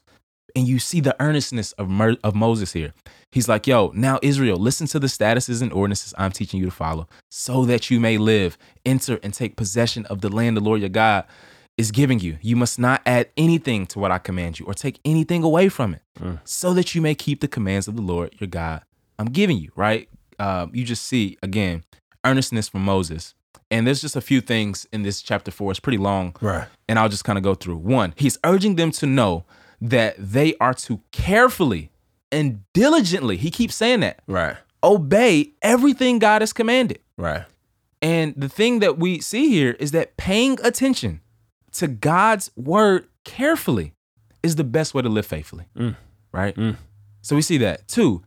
And 0.56 0.68
you 0.68 0.78
see 0.78 1.00
the 1.00 1.16
earnestness 1.20 1.72
of, 1.72 1.88
Mer- 1.88 2.16
of 2.22 2.34
Moses 2.34 2.72
here. 2.72 2.92
He's 3.32 3.48
like, 3.48 3.66
yo, 3.66 3.90
now 3.94 4.18
Israel, 4.22 4.56
listen 4.56 4.86
to 4.88 5.00
the 5.00 5.08
statuses 5.08 5.60
and 5.62 5.72
ordinances 5.72 6.14
I'm 6.16 6.30
teaching 6.30 6.60
you 6.60 6.66
to 6.66 6.70
follow 6.72 7.08
so 7.30 7.64
that 7.64 7.90
you 7.90 7.98
may 7.98 8.18
live, 8.18 8.56
enter, 8.86 9.18
and 9.22 9.34
take 9.34 9.56
possession 9.56 10.06
of 10.06 10.20
the 10.20 10.28
land 10.28 10.56
the 10.56 10.60
Lord 10.60 10.80
your 10.80 10.88
God 10.90 11.24
is 11.76 11.90
giving 11.90 12.20
you. 12.20 12.38
You 12.40 12.54
must 12.54 12.78
not 12.78 13.02
add 13.04 13.30
anything 13.36 13.86
to 13.88 13.98
what 13.98 14.12
I 14.12 14.18
command 14.18 14.60
you 14.60 14.66
or 14.66 14.74
take 14.74 15.00
anything 15.04 15.42
away 15.42 15.68
from 15.68 15.94
it 15.94 16.00
Mm. 16.20 16.38
so 16.44 16.72
that 16.74 16.94
you 16.94 17.02
may 17.02 17.16
keep 17.16 17.40
the 17.40 17.48
commands 17.48 17.88
of 17.88 17.96
the 17.96 18.02
Lord 18.02 18.34
your 18.38 18.46
God 18.46 18.82
I'm 19.18 19.26
giving 19.26 19.58
you, 19.58 19.72
right? 19.74 20.08
Um, 20.38 20.70
you 20.72 20.84
just 20.84 21.02
see, 21.04 21.36
again, 21.42 21.82
earnestness 22.24 22.68
from 22.68 22.84
Moses. 22.84 23.34
And 23.70 23.84
there's 23.86 24.00
just 24.00 24.14
a 24.14 24.20
few 24.20 24.40
things 24.40 24.86
in 24.92 25.02
this 25.02 25.20
chapter 25.22 25.50
four. 25.50 25.72
It's 25.72 25.80
pretty 25.80 25.98
long 25.98 26.36
Right. 26.40 26.68
and 26.88 26.98
I'll 27.00 27.08
just 27.08 27.24
kind 27.24 27.36
of 27.38 27.42
go 27.42 27.54
through. 27.54 27.76
One, 27.78 28.14
he's 28.16 28.38
urging 28.44 28.76
them 28.76 28.92
to 28.92 29.06
know 29.06 29.44
that 29.90 30.14
they 30.18 30.56
are 30.60 30.74
to 30.74 31.00
carefully 31.12 31.90
and 32.32 32.60
diligently, 32.72 33.36
he 33.36 33.50
keeps 33.50 33.74
saying 33.74 34.00
that, 34.00 34.20
Right. 34.26 34.56
obey 34.82 35.52
everything 35.62 36.18
God 36.18 36.42
has 36.42 36.52
commanded. 36.52 36.98
Right. 37.16 37.44
And 38.02 38.34
the 38.36 38.48
thing 38.48 38.80
that 38.80 38.98
we 38.98 39.20
see 39.20 39.48
here 39.50 39.72
is 39.78 39.92
that 39.92 40.16
paying 40.16 40.58
attention 40.62 41.20
to 41.72 41.86
God's 41.88 42.50
word 42.56 43.06
carefully 43.24 43.92
is 44.42 44.56
the 44.56 44.64
best 44.64 44.94
way 44.94 45.02
to 45.02 45.08
live 45.08 45.26
faithfully, 45.26 45.66
Mm. 45.76 45.96
right? 46.32 46.54
Mm. 46.56 46.76
So 47.22 47.36
we 47.36 47.42
see 47.42 47.58
that. 47.58 47.86
Two, 47.88 48.22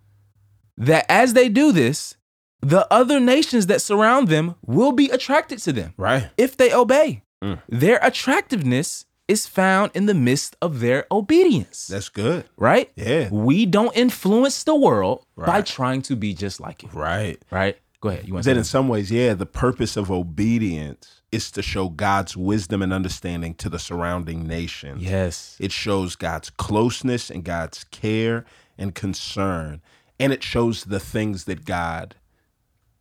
that 0.78 1.06
as 1.10 1.34
they 1.34 1.50
do 1.50 1.72
this, 1.72 2.16
the 2.62 2.92
other 2.92 3.20
nations 3.20 3.68
that 3.68 3.82
surround 3.82 4.28
them 4.30 4.56
will 4.66 4.92
be 4.92 5.10
attracted 5.10 5.60
to 5.60 5.74
them 5.74 5.94
Right. 5.98 6.30
if 6.38 6.56
they 6.58 6.74
obey. 6.74 7.24
Mm. 7.44 7.62
Their 7.70 8.00
attractiveness 8.02 9.06
is 9.28 9.46
found 9.46 9.92
in 9.94 10.06
the 10.06 10.14
midst 10.14 10.56
of 10.62 10.80
their 10.80 11.06
obedience, 11.12 11.88
That's 11.88 12.10
good. 12.10 12.46
right? 12.56 12.90
Yeah. 12.96 13.30
We 13.30 13.66
don't 13.66 13.96
influence 13.96 14.64
the 14.64 14.76
world 14.76 15.26
by 15.36 15.62
trying 15.62 16.02
to 16.04 16.16
be 16.16 16.34
just 16.34 16.60
like 16.60 16.84
it, 16.84 16.94
Right. 16.94 17.42
right? 17.52 17.78
Go 18.00 18.10
ahead. 18.10 18.28
You 18.28 18.34
want 18.34 18.46
say 18.46 18.52
in 18.52 18.64
some 18.64 18.88
ways, 18.88 19.12
yeah, 19.12 19.34
the 19.34 19.46
purpose 19.46 19.98
of 19.98 20.12
obedience 20.12 21.22
is 21.32 21.52
to 21.52 21.62
show 21.62 21.90
God's 21.90 22.38
wisdom 22.38 22.82
and 22.82 22.94
understanding 22.94 23.54
to 23.56 23.70
the 23.70 23.80
surrounding 23.80 24.48
nations. 24.48 25.04
Yes. 25.04 25.58
It 25.60 25.72
shows 25.72 26.16
God's 26.16 26.50
closeness 26.52 27.30
and 27.30 27.44
God's 27.44 27.84
care 27.86 28.46
and 28.78 28.94
concern. 28.94 29.82
And 30.20 30.32
it 30.32 30.44
shows 30.44 30.86
the 30.86 31.00
things 31.00 31.46
that 31.46 31.66
God 31.66 32.16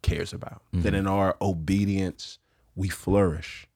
cares 0.03 0.33
about. 0.33 0.63
That 0.73 0.89
mm-hmm. 0.89 0.97
in 0.97 1.07
our 1.07 1.37
obedience, 1.41 2.39
we 2.75 2.89
flourish. 2.89 3.67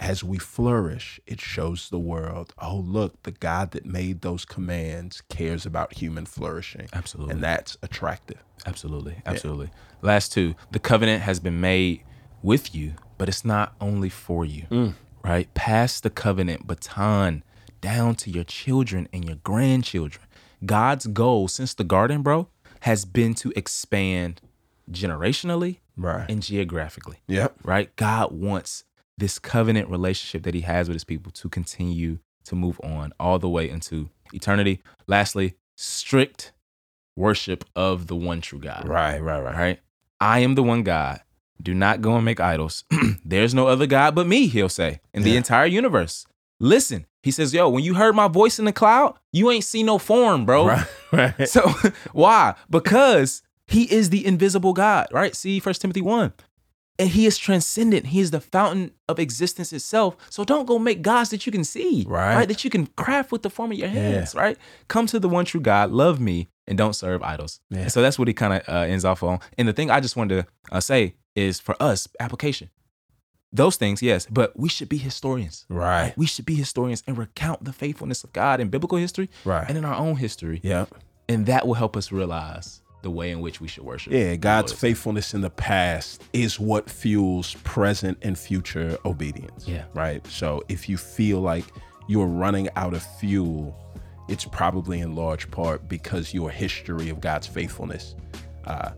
As 0.00 0.24
we 0.24 0.38
flourish, 0.38 1.20
it 1.26 1.42
shows 1.42 1.90
the 1.90 1.98
world, 1.98 2.54
oh, 2.58 2.76
look, 2.78 3.22
the 3.24 3.32
God 3.32 3.72
that 3.72 3.84
made 3.84 4.22
those 4.22 4.46
commands 4.46 5.20
cares 5.28 5.66
about 5.66 5.92
human 5.98 6.24
flourishing. 6.24 6.88
Absolutely. 6.94 7.34
And 7.34 7.42
that's 7.42 7.76
attractive. 7.82 8.42
Absolutely. 8.64 9.16
Absolutely. 9.26 9.70
Last 10.00 10.32
two. 10.32 10.54
The 10.70 10.78
covenant 10.78 11.22
has 11.22 11.38
been 11.38 11.60
made 11.60 12.02
with 12.42 12.74
you, 12.74 12.94
but 13.18 13.28
it's 13.28 13.44
not 13.44 13.74
only 13.78 14.08
for 14.08 14.46
you, 14.46 14.62
mm. 14.70 14.94
right? 15.22 15.52
Pass 15.52 16.00
the 16.00 16.08
covenant 16.10 16.66
baton 16.66 17.44
down 17.82 18.14
to 18.16 18.30
your 18.30 18.44
children 18.44 19.06
and 19.12 19.26
your 19.26 19.36
grandchildren. 19.36 20.24
God's 20.64 21.06
goal 21.06 21.46
since 21.48 21.74
the 21.74 21.84
garden, 21.84 22.22
bro, 22.22 22.48
has 22.80 23.04
been 23.04 23.34
to 23.34 23.52
expand 23.54 24.40
generationally 24.90 25.78
Right. 25.96 26.30
and 26.30 26.42
geographically, 26.42 27.18
Yep. 27.28 27.58
right? 27.64 27.94
God 27.96 28.32
wants 28.32 28.84
this 29.20 29.38
covenant 29.38 29.88
relationship 29.88 30.42
that 30.42 30.54
he 30.54 30.62
has 30.62 30.88
with 30.88 30.94
his 30.94 31.04
people 31.04 31.30
to 31.32 31.48
continue 31.48 32.18
to 32.44 32.54
move 32.56 32.80
on 32.82 33.12
all 33.20 33.38
the 33.38 33.48
way 33.48 33.68
into 33.68 34.08
eternity. 34.32 34.82
Lastly, 35.06 35.54
strict 35.76 36.52
worship 37.16 37.64
of 37.76 38.06
the 38.06 38.16
one 38.16 38.40
true 38.40 38.58
God 38.58 38.88
Right, 38.88 39.22
right, 39.22 39.42
right. 39.42 39.54
right? 39.56 39.80
I 40.20 40.40
am 40.40 40.54
the 40.54 40.62
one 40.62 40.82
God. 40.82 41.20
Do 41.62 41.74
not 41.74 42.00
go 42.00 42.16
and 42.16 42.24
make 42.24 42.40
idols. 42.40 42.84
There's 43.24 43.54
no 43.54 43.66
other 43.68 43.86
God 43.86 44.14
but 44.14 44.26
me, 44.26 44.46
he'll 44.46 44.70
say, 44.70 45.00
in 45.12 45.22
the 45.22 45.36
entire 45.36 45.66
universe. 45.66 46.26
Listen, 46.58 47.06
he 47.22 47.30
says, 47.30 47.52
yo, 47.52 47.68
when 47.68 47.84
you 47.84 47.94
heard 47.94 48.14
my 48.14 48.28
voice 48.28 48.58
in 48.58 48.64
the 48.64 48.72
cloud, 48.72 49.18
you 49.32 49.50
ain't 49.50 49.64
see 49.64 49.82
no 49.82 49.98
form, 49.98 50.46
bro. 50.46 50.66
Right, 50.66 50.86
right. 51.12 51.48
So 51.48 51.70
why? 52.12 52.54
Because 52.70 53.42
he 53.66 53.84
is 53.92 54.08
the 54.10 54.26
invisible 54.26 54.72
God, 54.72 55.08
right? 55.12 55.36
See 55.36 55.60
First 55.60 55.82
Timothy 55.82 56.00
1. 56.00 56.32
And 57.00 57.08
he 57.08 57.26
is 57.26 57.38
transcendent. 57.38 58.06
He 58.08 58.20
is 58.20 58.30
the 58.30 58.40
fountain 58.40 58.92
of 59.08 59.18
existence 59.18 59.72
itself. 59.72 60.16
So 60.28 60.44
don't 60.44 60.66
go 60.66 60.78
make 60.78 61.00
gods 61.02 61.30
that 61.30 61.46
you 61.46 61.50
can 61.52 61.64
see, 61.64 62.04
Right. 62.08 62.46
That 62.46 62.62
you 62.62 62.70
can 62.70 62.86
craft 62.88 63.32
with 63.32 63.42
the 63.42 63.50
form 63.50 63.72
of 63.72 63.78
your 63.78 63.88
hands, 63.88 64.34
right? 64.34 64.56
Come 64.88 65.06
to 65.06 65.18
the 65.18 65.28
one 65.28 65.44
true 65.46 65.60
God, 65.60 65.90
love 65.90 66.20
me, 66.20 66.48
and 66.68 66.76
don't 66.78 66.94
serve 66.94 67.22
idols. 67.22 67.60
Yeah. 67.70 67.88
So 67.88 68.02
that's 68.02 68.18
what 68.18 68.28
he 68.28 68.34
kind 68.34 68.52
of 68.54 68.68
uh, 68.68 68.80
ends 68.82 69.04
off 69.04 69.22
on. 69.22 69.40
And 69.58 69.66
the 69.66 69.72
thing 69.72 69.90
I 69.90 69.98
just 70.00 70.14
wanted 70.16 70.42
to 70.42 70.76
uh, 70.76 70.80
say 70.80 71.14
is 71.34 71.58
for 71.58 71.74
us, 71.82 72.06
application. 72.20 72.70
Those 73.52 73.76
things, 73.76 74.00
yes, 74.00 74.26
but 74.30 74.56
we 74.56 74.68
should 74.68 74.88
be 74.88 74.96
historians. 74.98 75.66
Right. 75.68 76.14
We 76.16 76.26
should 76.26 76.46
be 76.46 76.54
historians 76.54 77.02
and 77.08 77.18
recount 77.18 77.64
the 77.64 77.72
faithfulness 77.72 78.22
of 78.22 78.32
God 78.32 78.60
in 78.60 78.68
biblical 78.68 78.96
history 78.98 79.28
Right. 79.44 79.64
and 79.68 79.76
in 79.76 79.84
our 79.84 79.94
own 79.96 80.16
history. 80.16 80.60
Yeah. 80.62 80.86
And 81.28 81.46
that 81.46 81.66
will 81.66 81.74
help 81.74 81.96
us 81.96 82.12
realize 82.12 82.80
the 83.02 83.10
way 83.10 83.30
in 83.30 83.40
which 83.40 83.60
we 83.60 83.68
should 83.68 83.84
worship. 83.84 84.12
Yeah, 84.12 84.36
God's 84.36 84.72
faithfulness 84.72 85.34
in 85.34 85.40
the 85.40 85.50
past 85.50 86.22
is 86.32 86.60
what 86.60 86.90
fuels 86.90 87.54
present 87.64 88.18
and 88.22 88.38
future 88.38 88.98
obedience. 89.04 89.66
Yeah. 89.66 89.84
Right. 89.94 90.26
So 90.26 90.62
if 90.68 90.88
you 90.88 90.96
feel 90.96 91.40
like 91.40 91.64
you're 92.08 92.26
running 92.26 92.68
out 92.76 92.94
of 92.94 93.02
fuel, 93.02 93.76
it's 94.28 94.44
probably 94.44 95.00
in 95.00 95.14
large 95.14 95.50
part 95.50 95.88
because 95.88 96.34
your 96.34 96.50
history 96.50 97.08
of 97.08 97.20
God's 97.20 97.46
faithfulness 97.46 98.14
uh, 98.64 98.90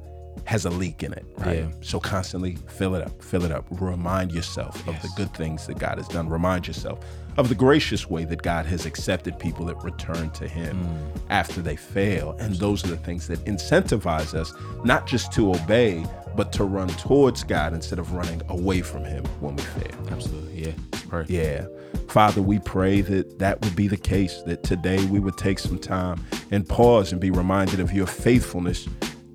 has 0.45 0.65
a 0.65 0.71
leak 0.71 1.03
in 1.03 1.13
it. 1.13 1.25
Right. 1.39 1.59
Yeah. 1.59 1.69
So 1.83 2.01
constantly 2.01 2.57
fill 2.69 2.95
it 2.95 3.03
up, 3.03 3.23
fill 3.23 3.45
it 3.45 3.53
up. 3.53 3.65
Remind 3.71 4.33
yourself 4.33 4.77
of 4.89 5.01
the 5.03 5.09
good 5.17 5.33
things 5.35 5.67
that 5.67 5.79
God 5.79 5.99
has 5.99 6.09
done. 6.09 6.29
Remind 6.29 6.67
yourself 6.67 6.99
of 7.39 7.49
the 7.49 7.55
gracious 7.55 8.11
way 8.11 8.25
that 8.27 8.43
God 8.43 8.67
has 8.67 8.85
accepted 8.85 9.39
people 9.39 9.65
that 9.67 9.83
return 9.83 10.31
to 10.33 10.47
Him 10.49 10.77
Mm. 10.77 11.21
after 11.31 11.63
they 11.63 11.77
fail. 11.77 12.37
And 12.41 12.57
those 12.57 12.85
are 12.85 12.89
the 12.89 12.97
things 12.99 13.27
that 13.29 13.43
incentivize 13.47 14.35
us 14.35 14.53
not 14.85 15.07
just 15.07 15.33
to 15.35 15.51
obey, 15.55 16.05
but 16.37 16.53
to 16.55 16.65
run 16.65 16.89
towards 16.89 17.45
God 17.45 17.73
instead 17.73 17.99
of 17.99 18.13
running 18.13 18.43
away 18.49 18.83
from 18.83 19.05
Him 19.05 19.25
when 19.41 19.57
we 19.57 19.63
fail. 19.63 20.09
Absolutely. 20.11 20.67
Yeah. 20.67 20.73
Pray. 21.09 21.25
Yeah. 21.29 21.67
Father, 22.09 22.43
we 22.43 22.59
pray 22.59 23.01
that 23.03 23.39
that 23.39 23.63
would 23.63 23.77
be 23.77 23.89
the 23.89 23.97
case, 23.97 24.43
that 24.47 24.63
today 24.63 25.03
we 25.07 25.19
would 25.21 25.37
take 25.39 25.59
some 25.59 25.79
time 25.79 26.23
and 26.51 26.69
pause 26.69 27.13
and 27.13 27.21
be 27.21 27.31
reminded 27.31 27.81
of 27.81 27.93
your 27.93 28.07
faithfulness 28.07 28.87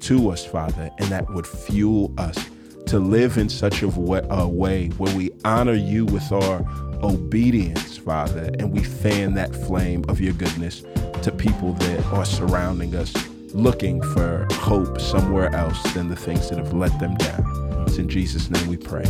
to 0.07 0.29
us, 0.29 0.45
Father, 0.45 0.89
and 0.99 1.09
that 1.09 1.29
would 1.31 1.45
fuel 1.45 2.13
us 2.17 2.37
to 2.85 2.97
live 2.97 3.37
in 3.37 3.49
such 3.49 3.81
a 3.81 3.89
way, 3.89 4.21
a 4.29 4.47
way 4.47 4.87
where 4.91 5.13
we 5.17 5.29
honor 5.43 5.73
you 5.73 6.05
with 6.05 6.31
our 6.31 6.65
obedience, 7.03 7.97
Father, 7.97 8.49
and 8.57 8.71
we 8.71 8.81
fan 8.81 9.33
that 9.33 9.53
flame 9.53 10.05
of 10.07 10.21
your 10.21 10.31
goodness 10.31 10.83
to 11.23 11.29
people 11.29 11.73
that 11.73 12.05
are 12.13 12.23
surrounding 12.23 12.95
us 12.95 13.13
looking 13.53 14.01
for 14.01 14.47
hope 14.53 15.01
somewhere 15.01 15.53
else 15.53 15.81
than 15.93 16.07
the 16.07 16.15
things 16.15 16.49
that 16.49 16.57
have 16.57 16.71
let 16.71 16.97
them 16.99 17.15
down. 17.15 17.83
It's 17.85 17.97
in 17.97 18.07
Jesus' 18.07 18.49
name 18.49 18.65
we 18.67 18.77
pray. 18.77 19.03